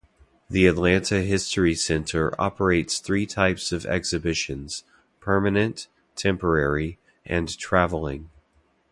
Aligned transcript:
The 0.49 0.65
Atlanta 0.65 1.21
History 1.21 1.75
Center 1.75 2.33
operates 2.41 2.97
three 2.97 3.27
types 3.27 3.71
of 3.71 3.85
exhibitions- 3.85 4.83
permanent, 5.21 5.89
temporary, 6.15 6.97
and 7.23 7.55
traveling. 7.59 8.31